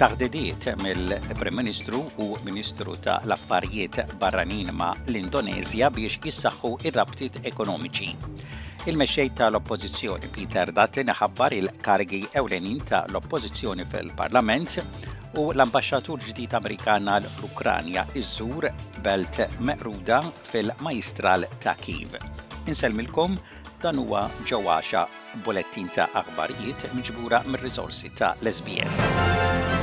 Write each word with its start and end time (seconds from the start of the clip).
taħdidiet 0.00 0.64
mill-Prim 0.80 1.58
Ministru 1.60 1.98
u 2.24 2.26
Ministru 2.46 2.94
ta' 3.04 3.18
l-Affarijiet 3.26 4.14
Barranin 4.16 4.70
ma' 4.72 4.94
l-Indonezja 5.10 5.90
biex 5.92 6.16
jissaħħu 6.24 6.70
ir-rabtiet 6.88 7.34
ekonomiċi. 7.50 8.08
Il-mexxej 8.88 9.32
ta' 9.36 9.50
l-Oppożizzjoni 9.52 10.30
Peter 10.32 10.72
Dutton 10.72 11.10
ħabbar 11.18 11.52
il-kargi 11.52 12.20
ewlenin 12.40 12.78
ta' 12.88 13.02
l-Oppożizzjoni 13.10 13.84
fil-Parlament 13.92 14.78
u 15.36 15.50
l-ambasċatur 15.52 16.24
ġdid 16.30 16.56
Amerikan 16.56 17.10
għal 17.18 17.28
l-Ukranja 17.28 18.06
iżżur 18.16 18.70
belt 19.04 19.42
meqruda 19.60 20.22
fil-Majstral 20.48 21.44
ta' 21.60 21.76
Kiev. 21.82 22.16
Inselmilkom 22.72 23.36
dan 23.84 24.00
huwa 24.00 24.24
ġewwaxa 24.48 25.04
bullettin 25.44 25.92
ta' 25.92 26.08
aħbarijiet 26.24 26.88
miġbura 26.96 27.44
mir-riżorsi 27.52 28.14
ta' 28.16 28.32
l-SBS. 28.40 29.76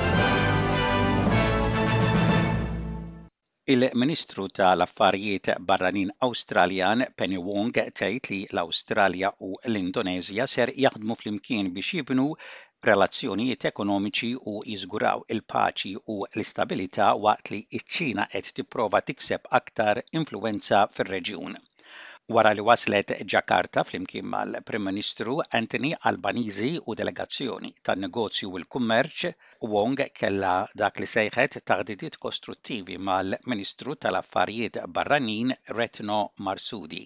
Il-Ministru 3.73 4.45
tal-Affarijiet 4.57 5.48
Barranin 5.71 6.12
Awstraljan 6.27 7.02
Penny 7.21 7.39
Wong 7.48 7.73
tgħid 7.98 8.30
li 8.34 8.38
l-Awstralja 8.53 9.31
u 9.48 9.49
l-Indonezja 9.71 10.45
ser 10.53 10.71
jaħdmu 10.85 11.17
flimkien 11.23 11.71
biex 11.80 11.98
jibnu 11.99 12.27
relazzjonijiet 12.91 13.67
ekonomiċi 13.73 14.31
u 14.53 14.55
jiżguraw 14.76 15.27
il-paċi 15.38 15.93
u 16.17 16.17
l-istabilità 16.30 17.12
waqt 17.27 17.53
li 17.57 17.62
ċ-Ċina 17.76 18.30
qed 18.38 18.53
tipprova 18.62 19.03
tikseb 19.12 19.54
aktar 19.63 20.04
influwenza 20.24 20.85
fir-reġjun 20.98 21.62
wara 22.36 22.50
li 22.58 22.62
waslet 22.68 23.12
Ġakarta 23.34 23.82
flimkien 23.90 24.26
mal-Prim 24.32 24.82
Ministru 24.88 25.36
Anthony 25.60 25.92
Albanizi 26.10 26.70
u 26.90 26.96
delegazzjoni 27.02 27.70
tan-negozju 27.90 28.50
u 28.52 28.60
l-kummerċ, 28.62 29.30
Wong 29.76 30.04
kella 30.22 30.55
dak 30.82 31.00
li 31.04 31.08
sejħet 31.14 31.55
taħdidiet 31.72 32.20
kostruttivi 32.28 32.98
mal-Ministru 33.12 33.96
tal-Affarijiet 34.08 34.82
Barranin 34.98 35.55
Retno 35.80 36.20
Marsudi. 36.50 37.05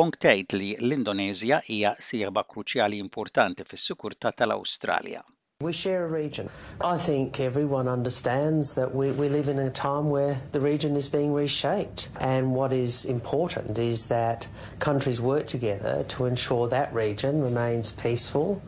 Wong 0.00 0.18
tgħid 0.26 0.58
li 0.62 0.72
l-Indonezja 0.80 1.62
hija 1.76 1.94
sieħba 2.10 2.46
kruċjali 2.54 2.98
importanti 3.06 3.70
fis-sikurtà 3.74 4.34
tal-Awstralja 4.42 5.22
We 5.62 5.72
share 5.72 6.04
a 6.04 6.08
region. 6.08 6.50
I 6.80 6.98
think 6.98 7.38
everyone 7.38 7.86
understands 7.86 8.74
that 8.74 8.92
we, 8.92 9.12
we 9.12 9.28
live 9.28 9.48
in 9.48 9.60
a 9.60 9.70
time 9.70 10.10
where 10.10 10.40
the 10.50 10.60
region 10.60 10.96
is 10.96 11.08
being 11.08 11.32
reshaped. 11.32 12.08
And 12.18 12.52
what 12.52 12.72
is 12.72 13.04
important 13.04 13.78
is 13.78 14.06
that 14.06 14.48
countries 14.80 15.20
work 15.20 15.46
together 15.46 16.04
to 16.14 16.26
ensure 16.26 16.66
that 16.68 16.92
region 16.92 17.40
remains 17.40 17.92
peaceful, 17.92 18.60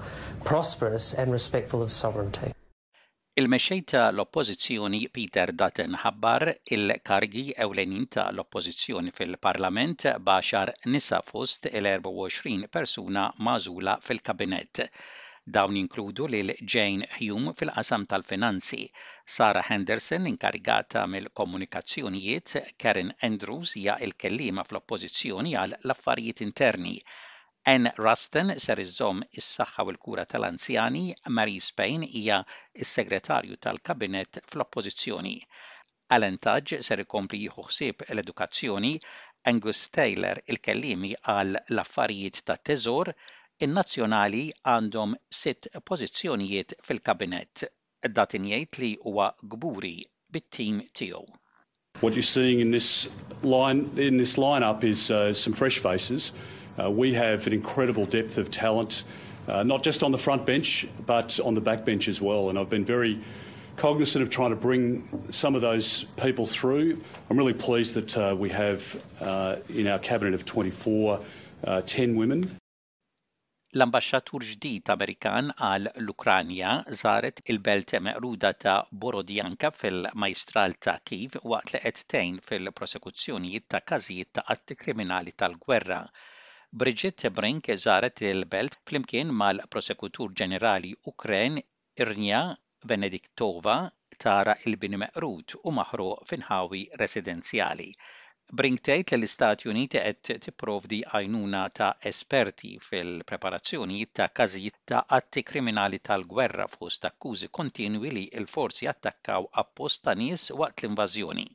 prosperous, 0.44 1.14
and 1.14 1.32
respectful 1.32 1.82
of 1.82 1.90
sovereignty. 1.92 2.52
Il-mexxej 3.36 3.80
ta' 3.90 4.12
l-Oppożizzjoni 4.14 5.00
Peter 5.16 5.50
Dutton 5.62 5.96
ħabbar 6.02 6.44
il-kargi 6.76 7.46
ewlenin 7.64 8.06
ta' 8.06 8.28
l-Oppożizzjoni 8.30 9.10
fil-Parlament 9.10 10.06
baxar 10.30 10.70
nisa 10.86 11.18
fost 11.32 11.66
il-24 11.72 12.70
persuna 12.70 13.26
mażula 13.50 13.98
fil-Kabinett. 14.00 14.86
Dawn 15.52 15.76
inkludu 15.76 16.26
lil 16.32 16.50
Jane 16.72 17.06
Hume 17.20 17.52
fil-qasam 17.54 18.06
tal-finanzi, 18.08 18.90
Sara 19.26 19.62
Henderson 19.62 20.26
inkarigata 20.26 21.02
mill-komunikazzjonijiet, 21.06 22.72
Karen 22.78 23.12
Andrews 23.28 23.74
hija 23.80 23.96
il-kellima 24.06 24.64
fl-oppożizzjoni 24.64 25.52
għal 25.64 25.76
l-affarijiet 25.84 26.40
interni. 26.46 26.94
Ann 27.74 27.90
Rusten 28.04 28.54
ser 28.68 28.80
iżżomm 28.86 29.20
is-saħħa 29.42 29.86
u 29.88 29.92
l-kura 29.94 30.24
tal-anzjani, 30.34 31.04
Mary 31.40 31.60
Spain 31.68 32.08
hija 32.08 32.40
is-segretarju 32.86 33.60
tal-kabinett 33.68 34.40
fl-oppożizzjoni. 34.46 35.36
Alan 36.18 36.40
Taj 36.48 36.80
ser 36.88 37.04
ikompli 37.04 37.42
jieħu 37.44 37.68
ħsieb 37.68 38.08
l-edukazzjoni, 38.08 38.94
Angus 39.52 39.84
Taylor 40.00 40.40
il-kellimi 40.48 41.12
għal 41.36 41.56
l-affarijiet 41.66 42.42
ta' 42.48 42.56
teżor, 42.70 43.12
in-nazzjonali 43.62 44.40
għandhom 44.66 45.12
sitt 45.30 45.68
pożizzjonijiet 45.86 46.72
jgħid 46.84 48.78
li 48.82 48.88
huwa 49.04 49.28
gburi 49.42 49.92
bit-tim 50.30 50.80
tiegħu. 50.94 51.22
What 52.00 52.14
you're 52.14 52.22
seeing 52.26 52.58
in 52.60 52.70
this 52.72 53.08
line 53.44 53.88
in 53.96 54.16
this 54.16 54.36
lineup 54.36 54.82
is 54.84 55.10
uh, 55.10 55.32
some 55.32 55.52
fresh 55.54 55.78
faces. 55.78 56.32
Uh, 56.78 56.90
we 56.90 57.14
have 57.14 57.46
an 57.46 57.52
incredible 57.52 58.04
depth 58.04 58.36
of 58.36 58.50
talent, 58.50 59.04
uh, 59.46 59.62
not 59.62 59.84
just 59.84 60.02
on 60.02 60.10
the 60.10 60.18
front 60.18 60.44
bench, 60.44 60.88
but 61.06 61.38
on 61.44 61.54
the 61.54 61.60
back 61.60 61.84
bench 61.84 62.08
as 62.08 62.20
well. 62.20 62.48
And 62.50 62.58
I've 62.58 62.68
been 62.68 62.84
very 62.84 63.20
cognizant 63.76 64.22
of 64.22 64.28
trying 64.30 64.50
to 64.50 64.56
bring 64.56 65.04
some 65.30 65.54
of 65.54 65.62
those 65.62 66.02
people 66.16 66.46
through. 66.46 66.98
I'm 67.30 67.36
really 67.38 67.54
pleased 67.54 67.94
that 67.94 68.18
uh, 68.18 68.34
we 68.36 68.50
have 68.50 69.00
uh, 69.20 69.56
in 69.68 69.86
our 69.86 70.00
cabinet 70.00 70.34
of 70.34 70.44
24 70.44 71.20
uh, 71.62 71.80
10 71.86 72.16
women 72.16 72.56
L-ambaxxatur 73.76 74.44
ġdid 74.48 74.90
Amerikan 74.92 75.48
għal 75.68 75.88
l-Ukranja 76.02 76.74
żaret 76.98 77.40
il-belt 77.52 77.94
meqruda 78.08 78.50
ta' 78.64 78.74
Borodjanka 79.04 79.70
fil-Majstral 79.78 80.76
ta' 80.86 80.94
Kiev 81.10 81.34
waqt 81.52 81.72
li 81.74 81.80
qed 81.86 81.98
tgħin 82.12 82.38
fil-prosekuzzjonijiet 82.50 83.66
ta' 83.74 83.80
każijiet 83.92 84.30
ta' 84.38 84.44
atti 84.54 84.76
kriminali 84.84 85.34
tal-gwerra. 85.42 85.98
Brigitte 86.84 87.32
Brink 87.40 87.72
żaret 87.86 88.22
il-belt 88.30 88.78
flimkien 88.86 89.34
mal-Prosekutur 89.42 90.32
Ġenerali 90.42 90.94
Ukren 91.14 91.58
Irnja 92.04 92.44
Benediktova 92.92 93.78
tara 94.26 94.54
il-bini 94.70 95.02
Meqrud 95.06 95.58
u 95.64 95.74
maħruq 95.80 96.22
finħawi 96.30 96.86
residenzjali. 97.04 97.90
Bring 98.52 98.76
tgħid 98.76 99.08
li 99.12 99.16
l-Istati 99.16 99.68
Uniti 99.70 99.98
qed 100.04 100.34
tipprovdi 100.44 100.98
għajnuna 101.08 101.62
ta' 101.72 101.94
esperti 102.10 102.74
fil-preparazzjonijiet 102.78 104.12
ta' 104.12 104.28
każijiet 104.28 104.76
ta' 104.84 105.04
atti 105.08 105.42
kriminali 105.42 105.98
tal-gwerra 105.98 106.66
fost 106.68 107.04
akkużi 107.08 107.48
kontinwi 107.48 108.10
li 108.10 108.26
l-forzi 108.44 108.86
attakkaw 108.92 109.48
apposta 109.52 110.14
nies 110.14 110.50
waqt 110.50 110.82
l-invażjoni. 110.84 111.48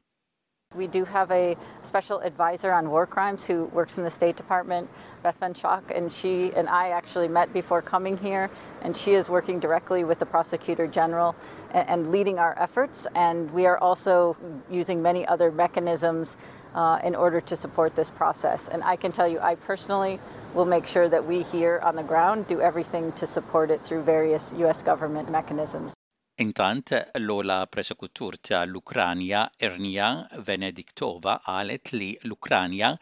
We 0.75 0.85
do 0.85 1.03
have 1.03 1.31
a 1.31 1.55
special 1.81 2.19
advisor 2.21 2.69
on 2.71 2.91
war 2.91 3.07
crimes 3.07 3.43
who 3.47 3.65
works 3.73 3.97
in 3.97 4.03
the 4.03 4.11
State 4.11 4.35
Department, 4.35 4.87
Bethlen 5.23 5.55
Chalk, 5.55 5.89
and 5.89 6.13
she 6.13 6.51
and 6.55 6.69
I 6.69 6.89
actually 6.89 7.27
met 7.27 7.51
before 7.51 7.81
coming 7.81 8.17
here, 8.17 8.51
and 8.83 8.95
she 8.95 9.13
is 9.13 9.31
working 9.31 9.59
directly 9.59 10.03
with 10.03 10.19
the 10.19 10.27
Prosecutor 10.27 10.85
General 10.85 11.35
and, 11.73 11.89
and 11.89 12.11
leading 12.11 12.37
our 12.37 12.55
efforts. 12.59 13.07
And 13.15 13.49
we 13.49 13.65
are 13.65 13.79
also 13.79 14.37
using 14.69 15.01
many 15.01 15.25
other 15.25 15.51
mechanisms 15.51 16.37
uh, 16.75 16.99
in 17.03 17.15
order 17.15 17.41
to 17.41 17.55
support 17.55 17.95
this 17.95 18.11
process. 18.11 18.67
And 18.69 18.83
I 18.83 18.95
can 18.95 19.11
tell 19.11 19.27
you, 19.27 19.39
I 19.39 19.55
personally 19.55 20.19
will 20.53 20.65
make 20.65 20.87
sure 20.87 21.09
that 21.09 21.25
we 21.25 21.41
here 21.41 21.79
on 21.83 21.95
the 21.95 22.03
ground 22.03 22.47
do 22.47 22.61
everything 22.61 23.11
to 23.13 23.27
support 23.27 23.69
it 23.71 23.81
through 23.81 24.03
various 24.03 24.53
U.S. 24.57 24.81
government 24.83 25.29
mechanisms. 25.29 25.93
Intant, 26.41 26.89
l-ola 27.13 27.65
presekutur 27.67 28.37
ta' 28.39 28.63
l-Ukranja, 28.65 29.41
Ernija 29.59 30.27
Venediktova, 30.47 31.35
għalet 31.51 31.91
li 31.93 32.13
l-Ukranja 32.29 32.93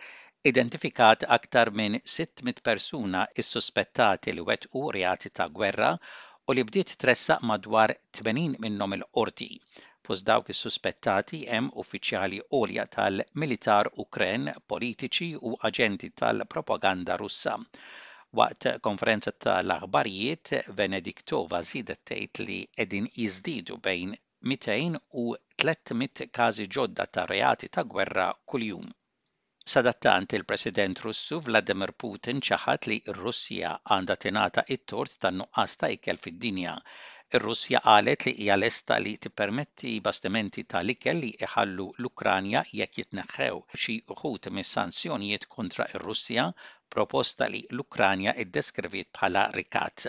identifikat 0.43 1.25
aktar 1.35 1.69
minn 1.69 1.99
600 2.01 2.63
persuna 2.65 3.27
is-suspettati 3.35 4.33
li 4.33 4.41
wet 4.47 4.65
u 4.81 4.89
reati 4.95 5.29
ta' 5.29 5.47
gwerra 5.53 5.91
u 6.47 6.55
li 6.55 6.63
bdiet 6.65 6.95
tressa 7.03 7.37
madwar 7.45 7.93
80 8.15 8.57
minnom 8.63 8.97
il-qorti. 8.97 9.51
Fost 10.07 10.23
dawk 10.29 10.49
is-suspettati 10.53 11.37
hemm 11.53 11.71
uffiċjali 11.81 12.37
għolja 12.57 12.83
tal-militar 12.95 13.87
Ukren, 14.03 14.45
politiċi 14.73 15.25
u 15.49 15.49
aġenti 15.69 16.09
tal-propaganda 16.21 17.17
Russa. 17.21 17.55
Waqt 18.39 18.69
konferenza 18.87 19.33
tal-aħbarijiet, 19.45 20.51
Venediktova 20.77 21.59
zidet 21.71 22.05
tgħid 22.11 22.41
li 22.51 22.59
qegħdin 22.79 23.09
jiżdiedu 23.17 23.81
bejn 23.89 24.13
200 24.53 25.03
u 25.25 25.27
300 25.65 26.29
każi 26.39 26.69
ġodda 26.77 27.07
ta' 27.17 27.27
reati 27.33 27.67
ta' 27.75 27.85
gwerra 27.95 28.29
kuljum. 28.53 28.87
Sadattant 29.75 30.37
il-President 30.39 31.03
Russu 31.03 31.41
Vladimir 31.49 31.91
Putin 32.05 32.39
ċaħat 32.51 32.87
li 32.93 33.01
r-Russija 33.17 33.75
għandha 33.97 34.19
tingħata 34.27 34.65
it-tort 34.77 35.19
tan-nuqqas 35.25 35.79
ta' 35.83 35.91
ikel 35.97 36.23
fid-dinja 36.27 36.77
Ir-Russja 37.37 37.79
qalet 37.85 38.25
li 38.27 38.31
hija 38.41 38.55
lesta 38.59 38.97
li 39.05 39.11
tippermetti 39.23 39.89
bastimenti 40.03 40.61
tal-ikel 40.73 41.17
li 41.23 41.29
iħallu 41.47 41.85
l-Ukranja 42.01 42.59
jekk 42.81 42.99
jitneħħew 43.01 43.57
xi 43.85 43.95
uħut 44.15 44.47
mis-sanzjonijiet 44.59 45.47
kontra 45.55 45.87
ir-Russja 45.97 46.45
proposta 46.95 47.49
li 47.51 47.59
l-Ukranja 47.75 48.33
iddeskrivit 48.45 49.09
bħala 49.19 49.43
rikat. 49.57 50.05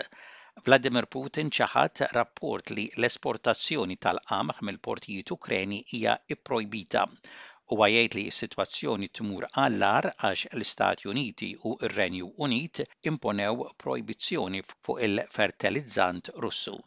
Vladimir 0.67 1.07
Putin 1.17 1.51
ċaħat 1.57 2.05
rapport 2.19 2.71
li 2.79 2.85
l-esportazzjoni 2.95 3.97
tal-qamħ 4.07 4.61
mill-portijiet 4.69 5.33
Ukreni 5.35 5.79
hija 5.99 6.13
ipprojbita 6.37 7.01
u 7.75 7.79
għajajt 7.83 8.15
li 8.19 8.23
s 8.31 8.49
t 8.55 9.11
tmur 9.19 9.49
għallar 9.65 10.07
għax 10.13 10.45
l-Istati 10.55 11.11
Uniti 11.15 11.51
u 11.65 11.75
r-Renju 11.81 12.31
Unit 12.47 12.79
imponew 13.13 13.67
projbizzjoni 13.85 14.63
fuq 14.71 15.03
il-fertilizzant 15.09 16.31
russu. 16.45 16.79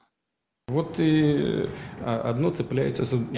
Э, 0.69 1.69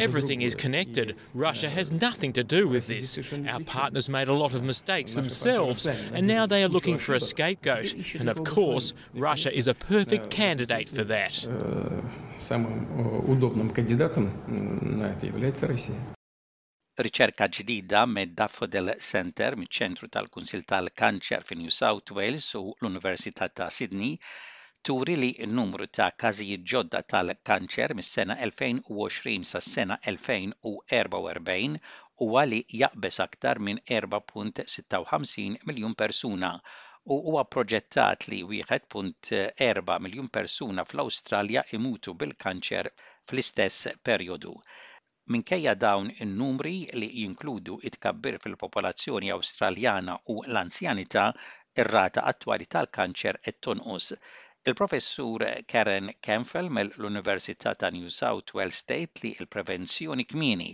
Everything 0.06 0.42
is 0.42 0.54
connected. 0.54 1.16
Russia 1.32 1.70
has 1.70 1.90
nothing 1.90 2.34
to 2.34 2.44
do 2.44 2.68
with 2.68 2.86
this. 2.86 3.16
Our 3.48 3.60
partners 3.60 4.10
made 4.10 4.28
a 4.28 4.34
lot 4.34 4.52
of 4.52 4.62
mistakes 4.62 5.14
themselves, 5.14 5.86
and 5.86 6.26
now 6.26 6.44
they 6.46 6.62
are 6.62 6.68
looking 6.68 6.98
for 6.98 7.14
a 7.14 7.20
scapegoat. 7.20 7.94
And 8.20 8.28
of 8.28 8.44
course, 8.44 8.92
Russia 9.14 9.50
is 9.60 9.68
a 9.68 9.72
perfect 9.72 10.28
candidate 10.28 10.86
for 10.96 11.00
uh, 11.00 11.14
that. 11.14 11.34
Ricerca 17.06 17.48
ġdida 17.56 18.02
mid 18.16 18.34
Daffodil 18.40 18.90
Center, 19.12 19.56
miċ-ċentru 19.62 20.12
tal-Kunsil 20.14 20.62
tal-Kanċer 20.72 21.42
fin 21.48 21.64
New 21.64 21.72
South 21.82 22.12
Wales 22.12 22.52
u 22.60 22.68
l-Università 22.68 23.48
ta' 23.48 23.66
Sydney 23.70 24.18
turi 24.86 25.14
li 25.22 25.28
n-numru 25.50 25.86
ta' 25.98 26.14
każijiet 26.22 26.64
ġodda 26.72 26.98
tal-kanċer 27.12 27.92
mis-sena 28.00 28.34
2020 28.46 29.46
sas-sena 29.50 29.96
2044 30.06 31.78
huwa 32.22 32.42
li 32.50 32.58
jaqbes 32.80 33.18
aktar 33.26 33.62
minn 33.68 33.80
4.56 33.92 35.46
miljun 35.70 35.96
persuna 36.02 36.50
u 36.58 37.18
huwa 37.28 37.46
proġettat 37.54 38.28
li 38.32 38.42
1.4 38.58 39.98
miljun 40.08 40.28
persuna 40.36 40.84
fl-Awstralja 40.90 41.64
imutu 41.78 42.12
bil-kanċer 42.24 42.90
fl-istess 43.00 43.90
perjodu. 44.08 44.52
Minkejja 45.32 45.74
dawn 45.86 46.12
in-numri 46.26 46.76
li 47.00 47.08
jinkludu 47.22 47.80
it-kabbir 47.90 48.36
fil-popolazzjoni 48.46 49.32
Awstraljana 49.38 50.18
u 50.36 50.42
l-anzjanità, 50.54 51.26
ir-rata 51.82 52.28
attwali 52.34 52.66
tal-kanċer 52.76 53.40
qed 53.48 53.62
tonqos. 53.68 54.12
Il-professur 54.70 55.40
Karen 55.66 56.06
Campbell 56.20 56.70
mill-Università 56.70 57.74
ta' 57.74 57.90
New 57.90 58.08
South 58.08 58.50
Wales 58.54 58.76
State 58.78 59.20
li 59.22 59.36
il-prevenzjoni 59.38 60.24
kmini 60.24 60.70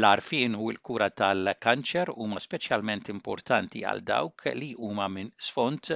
l-arfin 0.00 0.54
u 0.64 0.70
l-kura 0.72 1.08
tal-kanċer 1.20 2.12
huma 2.24 2.38
speċjalment 2.46 3.10
importanti 3.16 3.82
għal 3.90 4.04
dawk 4.12 4.46
li 4.60 4.68
huma 4.88 5.08
minn 5.16 5.34
sfond 5.48 5.90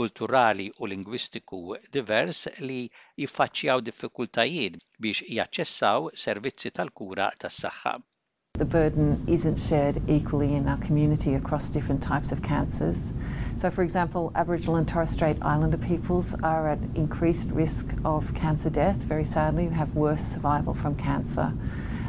kulturali 0.00 0.66
u 0.80 0.92
lingwistiku 0.94 1.62
divers 1.98 2.44
li 2.68 2.78
jiffaċċjaw 2.90 3.86
diffikultajiet 3.88 4.76
biex 5.00 5.24
jaċċessaw 5.40 6.12
servizzi 6.26 6.74
tal-kura 6.80 7.30
tas-saħħa. 7.46 7.94
The 8.54 8.64
burden 8.66 9.24
isn't 9.26 9.58
shared 9.58 10.02
equally 10.08 10.54
in 10.54 10.68
our 10.68 10.76
community 10.78 11.34
across 11.34 11.70
different 11.70 12.02
types 12.02 12.30
of 12.30 12.42
cancers. 12.42 13.14
So, 13.56 13.70
for 13.70 13.82
example, 13.82 14.32
Aboriginal 14.34 14.76
and 14.76 14.86
Torres 14.86 15.10
Strait 15.10 15.38
Islander 15.40 15.78
peoples 15.78 16.34
are 16.42 16.68
at 16.68 16.78
increased 16.94 17.50
risk 17.52 17.94
of 18.04 18.34
cancer 18.34 18.68
death, 18.68 18.96
very 18.98 19.24
sadly, 19.24 19.68
have 19.68 19.94
worse 19.94 20.22
survival 20.22 20.74
from 20.74 20.94
cancer. 20.96 21.52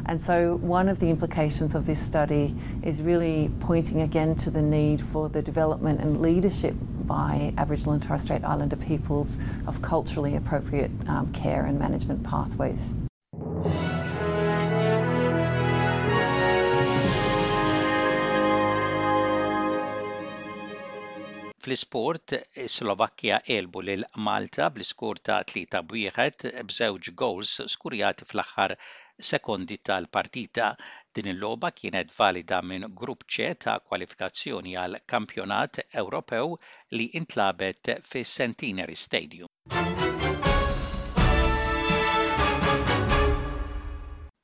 And 0.08 0.20
so, 0.20 0.58
one 0.58 0.90
of 0.90 1.00
the 1.00 1.10
implications 1.10 1.74
of 1.74 1.86
this 1.86 2.00
study 2.00 2.54
is 2.84 3.02
really 3.02 3.50
pointing 3.62 4.02
again 4.02 4.36
to 4.38 4.50
the 4.50 4.62
need 4.64 5.00
for 5.00 5.30
the 5.30 5.42
development 5.44 6.02
and 6.02 6.20
leadership 6.22 6.76
by 7.06 7.54
Aboriginal 7.58 7.94
and 7.94 8.04
Torres 8.04 8.24
Strait 8.24 8.44
Islander 8.44 8.76
peoples 8.76 9.38
of 9.68 9.82
culturally 9.82 10.36
appropriate 10.36 10.92
um, 11.08 11.32
care 11.34 11.66
and 11.66 11.80
management 11.80 12.24
pathways 12.24 12.96
Fl-isport, 21.62 22.32
eh, 22.34 22.68
Slovakkja 22.68 23.38
elbu 23.58 23.82
lil 23.86 24.06
Malta 24.28 24.70
bl-iskur 24.74 25.20
ta' 25.28 25.44
tlita 25.46 25.82
bwieħed 25.92 26.46
b'żewġ 26.72 27.10
goals 27.22 27.52
skurjati 27.76 28.26
fl-aħħar 28.32 28.74
sekondi 29.32 29.78
tal-partita. 29.90 30.72
Din 31.14 31.30
il-logħba 31.36 31.72
kienet 31.82 32.16
valida 32.18 32.64
minn 32.72 32.90
grupp 33.04 33.30
C 33.38 33.52
ta' 33.66 33.78
kwalifikazzjoni 33.86 34.74
għal 34.86 35.04
kampjonat 35.14 35.84
Ewropew 36.04 36.58
li 36.98 37.12
intlabet 37.22 37.96
fis 38.10 38.36
Centenary 38.42 38.98
Stadium. 38.98 39.50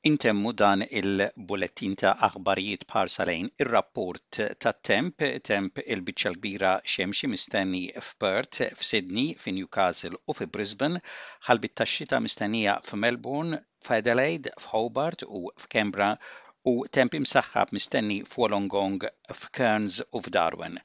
Intemmu 0.06 0.52
dan 0.54 0.84
il-bulletin 0.98 1.94
ta' 2.00 2.10
aħbarijiet 2.26 2.84
parsalejn 2.92 3.48
ir-rapport 3.64 4.38
ta' 4.64 4.70
temp, 4.88 5.24
temp 5.50 5.80
il 5.94 5.98
l 5.98 6.12
kbira 6.38 6.74
xemxi 6.92 7.26
mistenni 7.32 7.80
f'Perth, 8.02 8.60
f'Sydney, 8.78 9.34
f'Newcastle 9.34 10.20
u 10.30 10.36
f'Brisbane, 10.38 11.02
ħalbit 11.48 11.74
ta' 11.80 11.88
xita 11.94 12.20
mistennija 12.22 12.78
f'Melbourne, 12.84 13.58
f'Adelaide, 13.88 14.54
f'Hobart 14.60 15.26
u 15.26 15.50
f'Kembra 15.66 16.12
u 16.64 16.76
temp 16.92 17.18
imsaxħab 17.18 17.74
mistenni 17.78 18.20
f'Wolongong, 18.22 19.02
f'Kearns 19.34 20.02
u 20.12 20.22
f'Darwin. 20.22 20.78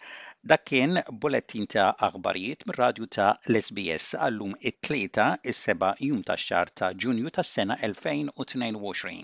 Dak 0.51 0.61
kien 0.69 0.97
bulettin 1.25 1.67
ta' 1.73 1.85
aħbarijiet 2.07 2.65
mir-radju 2.71 3.07
ta' 3.17 3.29
l-SBS 3.53 4.19
għallum 4.25 4.57
it-tlieta 4.73 5.29
is-seba' 5.53 5.93
jum 6.09 6.21
ta' 6.31 6.39
xar 6.45 6.75
ta' 6.81 6.93
Ġunju 7.05 7.35
tas-sena 7.39 7.83
2022. 7.87 9.19